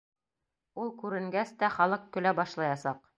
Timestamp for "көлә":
2.17-2.33